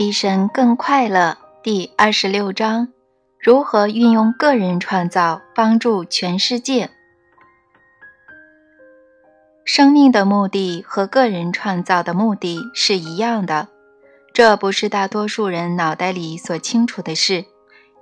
[0.00, 1.36] 比神更快乐。
[1.62, 2.88] 第二十六章：
[3.38, 6.88] 如何运用个人创造帮助全世界？
[9.62, 13.68] 生命的目的和个人创造的目的是一样的，
[14.32, 17.44] 这不是大多数人脑袋里所清楚的事，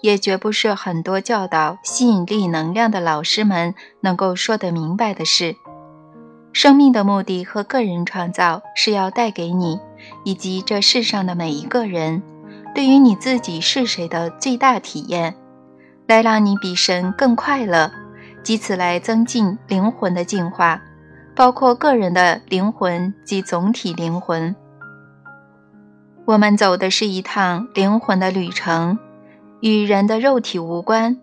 [0.01, 5.57] 也绝不是很多教导吸引力能量的老师们能够说得明白的事。
[6.53, 9.81] 生命的目的和个人创造是要带给你
[10.25, 12.23] 以及这世上的每一个人，
[12.75, 15.35] 对于你自己是谁的最大体验，
[16.07, 17.91] 来让你比神更快乐，
[18.47, 20.83] 以此来增进灵魂的进化。
[21.35, 24.57] 包括个人的灵魂及总体灵魂，
[26.25, 28.99] 我们走的是一趟灵魂的旅程，
[29.61, 31.17] 与人的肉体无关。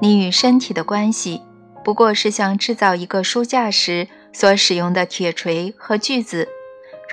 [0.00, 1.40] 你与身体的关系，
[1.84, 6.48] 不过是像制造一个书架时所使用的铁锤和锯子，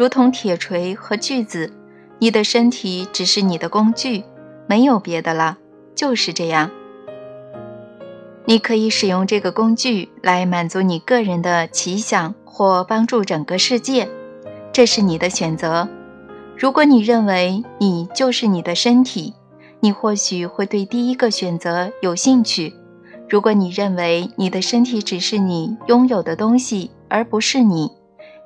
[0.01, 1.71] 如同铁锤和锯子，
[2.17, 4.23] 你的身体只是你的工具，
[4.65, 5.59] 没有别的了，
[5.93, 6.71] 就是这样。
[8.45, 14.09] 你可以使用这个工具来满足你个人的奇想，或帮助整个世界，
[14.73, 15.87] 这是你的选择。
[16.57, 19.35] 如果你认为你就是你的身体，
[19.81, 22.73] 你或许会对第一个选择有兴趣；
[23.29, 27.91] 如果你认为你的身体只是你拥有的东西，而不是你，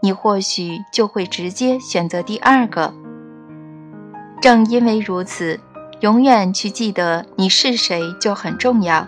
[0.05, 2.93] 你或许就会直接选择第二个。
[4.39, 5.59] 正因为如此，
[6.01, 9.07] 永远去记得你是谁就很重要。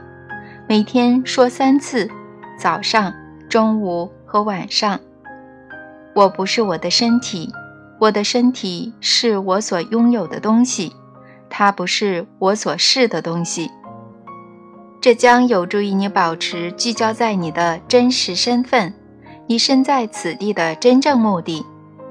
[0.68, 2.10] 每天说三次，
[2.58, 3.14] 早上、
[3.48, 5.00] 中午和晚上。
[6.16, 7.54] 我不是我的身体，
[8.00, 10.92] 我的身体是我所拥有的东西，
[11.48, 13.70] 它不是我所是的东西。
[15.00, 18.96] 这将有助于你保持聚焦在你的真实身份，
[19.48, 21.66] 你身在此地的真正目的，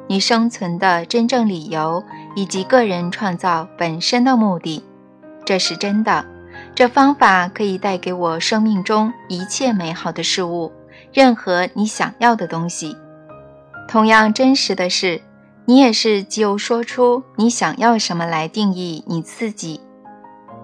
[0.07, 2.03] 你生存的真正理由，
[2.35, 4.83] 以及个人创造本身的目的。
[5.45, 6.25] 这是真的。
[6.75, 10.73] 这方法可以带给我生命中一切美好的事物，
[11.13, 12.97] 任何你想要的东西。
[13.87, 15.21] 同样真实的是，
[15.67, 19.81] 你也是就说出你想要什么来定义你自己。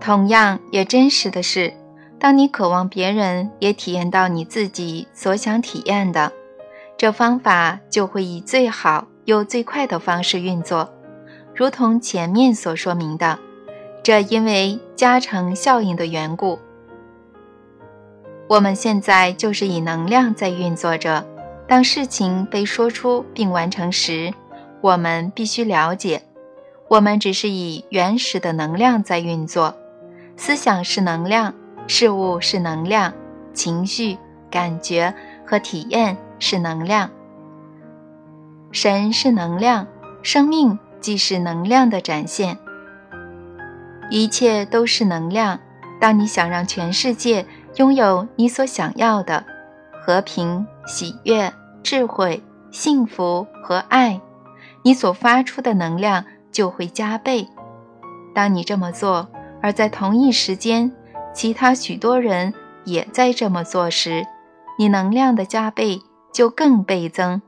[0.00, 1.74] 同样也真实的是，
[2.18, 6.32] 当你渴望别人也体验到你自己所想体验的，
[7.02, 10.88] 这方法就会以最好又最快的方式运作，
[11.52, 13.40] 如同前面所说明的。
[14.04, 16.60] 这因为加成效应的缘故，
[18.48, 21.26] 我们现在就是以能量在运作着。
[21.66, 24.32] 当事情被说出并完成时，
[24.80, 26.22] 我们必须了解，
[26.86, 29.74] 我们只是以原始的能量在运作。
[30.36, 31.52] 思想是能量，
[31.88, 33.12] 事物是能量，
[33.52, 34.16] 情绪、
[34.48, 35.12] 感觉
[35.52, 37.10] 和体验是能量。
[38.70, 39.86] 神是能量，
[40.22, 42.56] 生命即是能量的展现。
[44.08, 45.60] 一切都是能量。
[46.00, 47.44] 当你想让全世界
[47.76, 49.44] 拥有你所想要的
[50.00, 51.52] 和平、喜悦、
[51.82, 54.22] 智慧、幸福和爱，
[54.82, 57.46] 你所发出的能量就会加倍。
[58.34, 59.28] 当你这么做，
[59.60, 60.90] 而在同一时间，
[61.34, 64.24] 其他许多人也在这么做时，
[64.78, 66.00] 你能量的加倍
[66.32, 67.42] 就更倍增。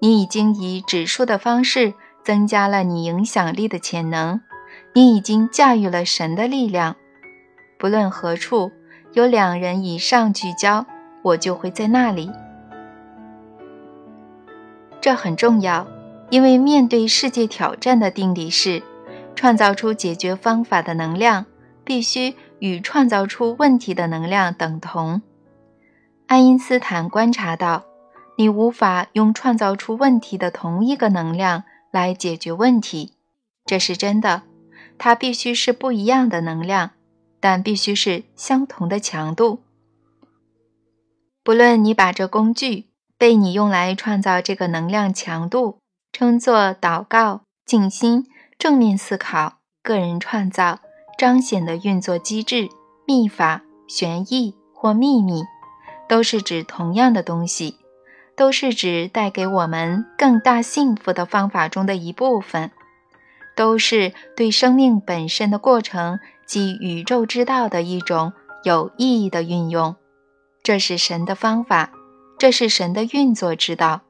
[0.00, 4.40] 你已经以指数的方式增加了你影响力的潜能。
[4.92, 6.96] 你已经驾驭了神的力量，
[7.78, 8.70] 不论何处
[9.12, 10.86] 有两人以上聚焦，
[11.22, 12.30] 我就会在那里。
[15.00, 15.86] 这很重要，
[16.30, 18.82] 因为面对世界挑战的定理是：
[19.34, 21.46] 创造出解决方法的能量
[21.84, 25.22] 必须与创造出问题的能量等同。
[26.26, 27.84] 爱因斯坦观察到，
[28.36, 33.12] 你无法用创造出问题的同一个能量来解决问题，
[33.64, 34.42] 这是真的。
[34.96, 36.92] 它必须是不一样的能量，
[37.40, 39.60] 但必须是相同的强度。
[41.42, 42.86] 不论你把这工具
[43.18, 45.78] 被你用来创造这个能量强度
[46.12, 48.26] 称作祷告、静心、
[48.58, 50.78] 正面思考、个人创造、
[51.18, 52.70] 彰显的运作机制、
[53.06, 55.42] 秘法、玄意或秘密，
[56.08, 57.78] 都是指同样的东西，
[58.36, 62.70] 都是指带给我们更大幸福的方法中的一部分。
[63.56, 68.32] 都是对生命本身的过程及宇宙之道的一种
[68.64, 69.94] 有意义的运用，
[70.62, 71.92] 这是神的方法，
[72.36, 74.00] 这是神的运作之道。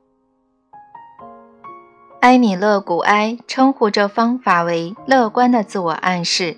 [2.21, 6.57] 埃米勒·古埃称呼这方法为乐观的自我暗示，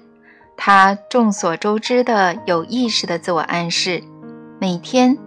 [0.56, 4.04] 他众所周知的有意识的自我暗示，
[4.60, 5.18] 每天，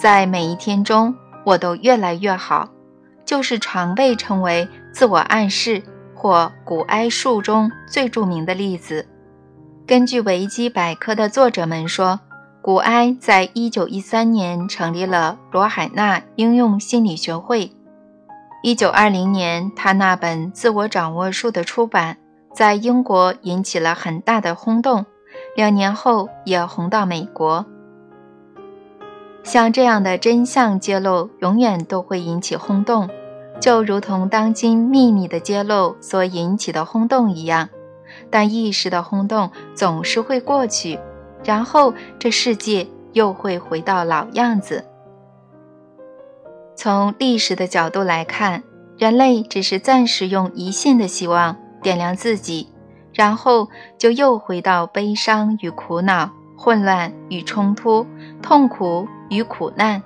[0.00, 1.14] 在每一天中，
[1.44, 2.68] 我都越来越好，
[3.24, 5.82] 就是常被称为自我暗示。
[6.20, 9.06] 或古埃术中最著名的例子。
[9.86, 12.18] 根据维基百科的作者们说，
[12.60, 17.70] 古埃在一九一三年成立了罗海纳应用心理学会。
[18.64, 22.16] 一九二零年，他那本《自我掌握术》的出版，
[22.52, 25.06] 在英国引起了很大的轰动，
[25.54, 27.64] 两年后也红到美国。
[29.48, 33.08] 像这样的真相揭露，永远都会引起轰动，
[33.58, 37.70] 就如同当今秘密的揭露所引起的轰动一样。
[38.28, 41.00] 但一时的轰动总是会过去，
[41.42, 44.84] 然后这世界又会回到老样子。
[46.76, 48.62] 从历史的角度来看，
[48.98, 52.68] 人类只是暂时用一线的希望点亮自己，
[53.14, 58.06] 然后就又回到悲伤与苦恼、混乱与冲突、
[58.42, 60.02] 痛苦与苦难。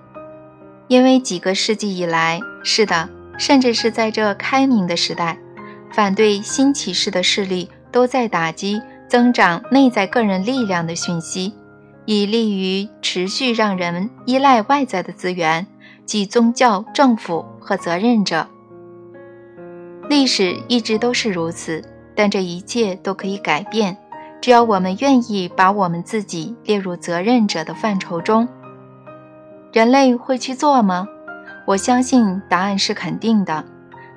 [0.86, 3.08] 因为几个世纪以来，是的，
[3.38, 5.36] 甚至是在这开明的时代，
[5.90, 7.68] 反对新启示的势力。
[7.92, 11.52] 都在打击增长内在个人力量的讯息，
[12.06, 15.66] 以利于持续让人依赖外在的资源，
[16.06, 18.48] 即宗教、政府和责任者。
[20.08, 21.84] 历史一直都是如此，
[22.14, 23.94] 但这一切都可以改变，
[24.42, 28.46] 只要我们愿意把我们自己列入责任者的范畴中。
[29.72, 31.08] 人类会去做吗？
[31.66, 33.64] 我相信答案是肯定的。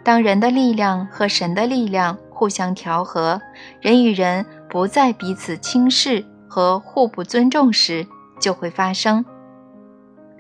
[0.04, 2.18] 当人的力量和神的力量。
[2.38, 3.42] 互相调和，
[3.80, 8.06] 人与人不再彼此轻视和互不尊重时，
[8.42, 9.24] 就会发生。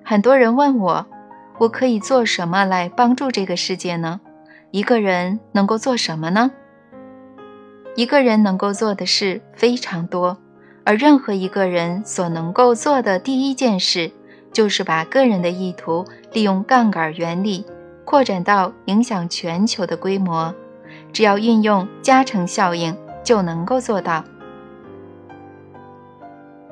[0.03, 1.05] 很多人问我，
[1.57, 4.19] 我可以做什么来帮助这个世界呢？
[4.71, 6.51] 一个人能够做什么呢？
[7.95, 10.37] 一个人能够做的事非常多，
[10.83, 14.11] 而任何一个人所能够做的第一件事，
[14.51, 17.65] 就是把个人的意图利用杠杆原理
[18.03, 20.53] 扩展到影响全球的规模。
[21.13, 24.25] 只要运用加成效应，就能够做到。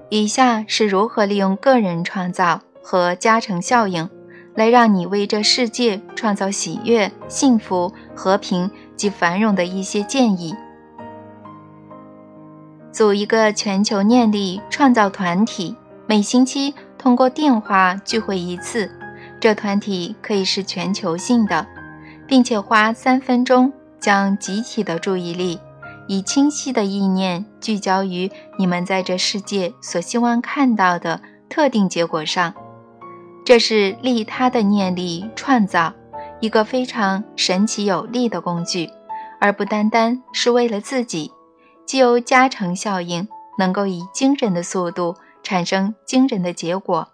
[0.09, 4.09] 以下是如何利用个人创造和加成效应，
[4.55, 10.53] 来让你为这世界创造喜悦、幸福、和平及繁荣的一些建议：
[12.93, 15.75] 组一个全球念力创造团体，
[16.07, 18.89] 每星期通过电话聚会一次。
[19.41, 21.67] 这团体可以是全球性的，
[22.25, 23.73] 并且花三分钟。
[23.99, 25.57] 将集体的注意力
[26.09, 28.29] 以清晰的意念聚焦于
[28.59, 32.53] 你们在这世界所希望看到的特定结果上，
[33.45, 35.93] 这是利他的念力创造
[36.41, 38.89] 一个非常神奇有力的工具，
[39.39, 41.31] 而不单单是为了自己。
[41.85, 43.27] 既有加成效应，
[43.57, 47.07] 能够以惊人的速度产生惊人的结果。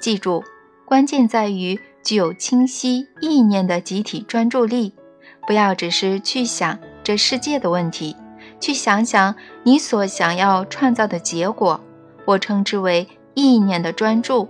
[0.00, 0.42] 记住，
[0.84, 4.94] 关键在于具有清晰意念的集体专注力。
[5.46, 8.16] 不要只是去想这世界的问题，
[8.60, 11.80] 去想想你所想要创造的结果。
[12.26, 14.48] 我称之为意念的专注。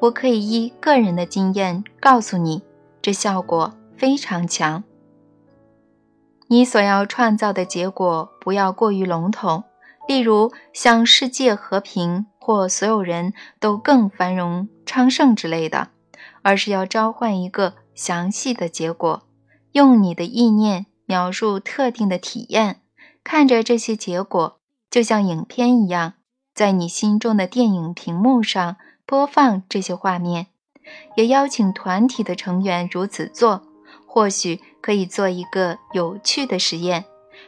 [0.00, 2.62] 我可以依个人的经验告诉你，
[3.02, 4.84] 这效果非常强。
[6.48, 9.64] 你所要创造的结果不要过于笼统，
[10.06, 15.88] 例如像世界和平或所有人都更繁荣昌盛之类的，
[16.42, 19.24] 而是要召唤一个详细的结果。
[19.72, 22.80] 用你的意念描述特定的体验，
[23.22, 24.58] 看着这些结果，
[24.90, 26.14] 就像影片一样，
[26.54, 30.46] 在你心中的电影屏幕上播放这些画面。
[31.16, 33.62] 也邀请团体的成员如此做，
[34.06, 37.04] 或许可以做一个有趣的实验，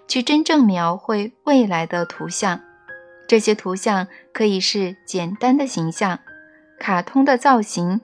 [0.09, 2.61] 去真正描绘未来的图像。
[3.29, 6.19] 这些图像可以是简单的形象、
[6.79, 8.01] 卡通的造型。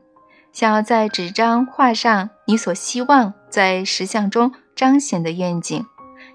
[0.52, 5.84] 想要在纸张画上你所希望在实像中彰显的愿景，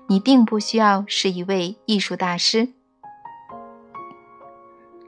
[0.07, 2.69] 你并不需要是一位艺术大师。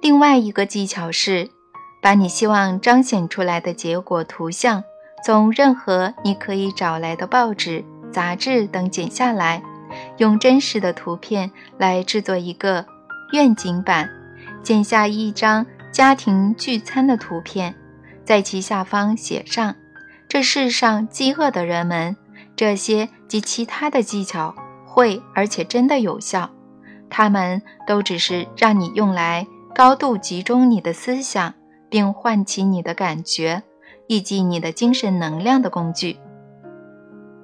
[0.02, 1.52] 另外一个技巧是，
[2.02, 4.84] 把你希望彰显出来的结果图像，
[5.24, 9.63] 从任何你可以找来的报纸、杂志等剪下来，
[10.18, 12.86] 用真实的图片来制作一个
[13.32, 14.10] 愿景版，
[14.62, 17.74] 剪下一张家庭聚餐的图片。
[18.25, 19.75] 在其下方写上
[20.27, 22.15] ：“这世上饥饿的人们，
[22.56, 24.53] 这些及其他的技巧
[24.86, 26.50] 会而且真的有效。
[27.10, 31.53] 它们都只是让你用来高度集中你的思想，
[31.89, 33.63] 并唤起你的感觉
[34.08, 36.18] 以及你的精神能量的工具。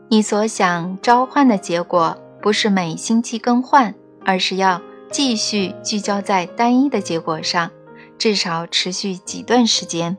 [0.10, 3.94] 你所想召唤的结果不是每星期更换，
[4.26, 7.70] 而是要继续聚焦在单一的结果上，
[8.18, 10.18] 至少持续几段时间。”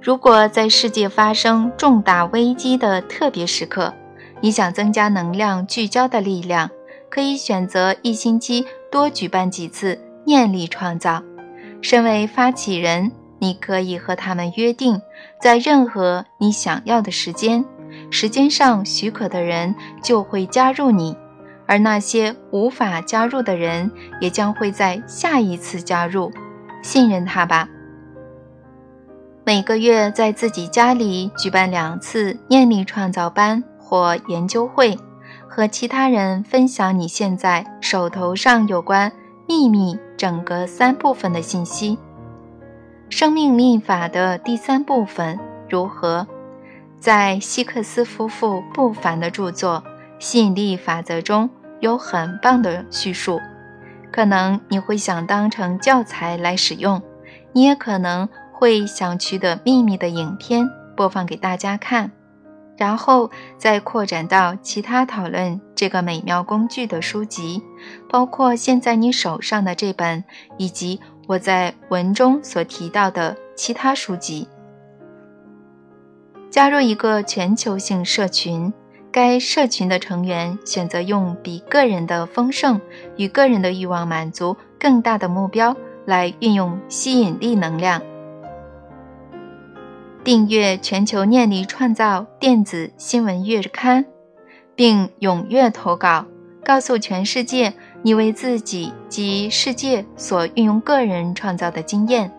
[0.00, 3.92] 如果在世界发生重大危机的特别时刻，
[4.40, 6.70] 你想增加能量聚焦的力量，
[7.10, 11.20] 可以选择一星期多举办几次念力创造。
[11.82, 15.00] 身为发起人，你可以和他们约定，
[15.40, 17.64] 在任何你想要的时间、
[18.10, 21.16] 时间上许可的人就会加入你，
[21.66, 23.90] 而那些无法加入的人
[24.20, 26.32] 也将会在下一次加入。
[26.82, 27.68] 信任他吧。
[29.44, 34.98] 每个月在自己家里举办两次念力创造班或研究会，
[35.48, 39.10] 和其他人分享你现在手头上有关
[39.46, 41.98] 秘密整个三部分的信息。
[43.10, 45.38] 生命密法的第三部分
[45.68, 46.26] 如何？
[46.98, 49.82] 在希克斯夫妇不凡的著作
[50.18, 51.48] 《吸引力法则》中
[51.80, 53.40] 有很棒的叙述，
[54.12, 57.02] 可能你会想当成教材来使用，
[57.52, 58.28] 你也可能。
[58.60, 62.10] 会想取得秘密的影片播放给大家看，
[62.76, 67.62] 然后再扩展到其他讨论这个美妙工具的书籍，
[68.10, 70.24] 包括现在你手上的这本，
[70.56, 74.48] 以及我在文中所提到的其他书籍。
[76.50, 78.72] 加入一个全球性社群，
[79.12, 82.80] 该社群的成员选择用比个人的丰盛
[83.18, 88.00] 与个人的欲望满足更大的目标来运用吸引力能量。
[90.24, 94.06] 订阅全球念力创造电子新闻月刊，
[94.74, 96.24] 并踊跃投稿，
[96.64, 102.32] 告诉全世界你为自己及世界所运用个人创造的经验，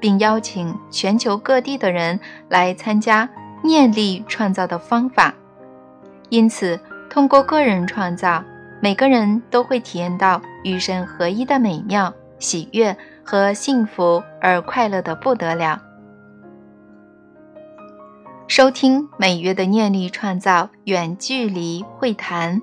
[0.00, 2.18] 并邀请全球各地的人
[2.48, 3.28] 来参加
[3.62, 5.34] 念力创造的方法。
[6.28, 8.44] 因此，通过个人创造，
[8.80, 15.80] 每个人都会体验到与神合一的美妙、喜悦和幸福，而快乐的不得了。
[18.48, 22.60] 收听每月的念力创造远距离会谈，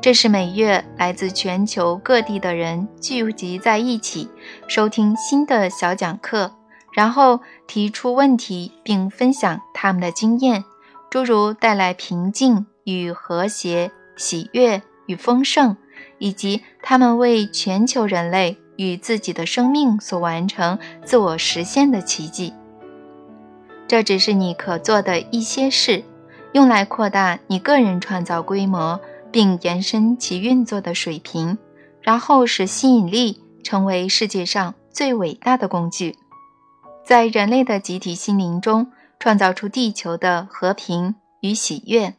[0.00, 4.28] 这是每月来自全球各地的人聚集在一起，
[4.68, 6.52] 收听新的小讲课，
[6.92, 10.64] 然后提出问题并分享他们的经验，
[11.10, 15.76] 诸如带来平静与和谐、喜悦与丰盛，
[16.18, 22.52] 以及他们为全球人类与自己的生命所完成自我实现的奇迹。
[23.88, 26.04] 这只是你可做的一些事，
[26.52, 29.00] 用来扩大你个人创造规模，
[29.30, 31.58] 并延伸其运作的水平，
[32.00, 36.16] 然后使吸引力成为世界上最伟大的工具，
[37.04, 42.14] 在人类的集体心灵中创造出地球的和平与喜悦。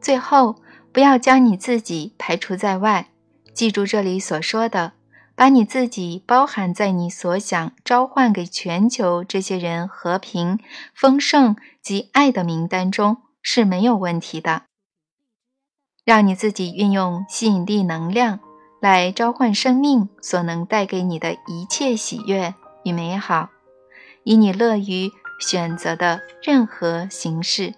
[0.00, 0.56] 最后，
[0.92, 3.08] 不要将你自己排除在外，
[3.54, 4.92] 记住这里所说的。
[5.38, 10.58] 把你自己包含在你所想召唤给全球这些人和平、
[10.94, 14.62] 丰盛及爱的名单中是没有问题的。
[16.06, 18.38] 让你自己运用吸引力能量
[18.80, 23.50] 来召唤生命所能带给你的一切喜悦与美好，
[24.22, 25.10] 以你乐于
[25.40, 27.74] 选择的任何形式。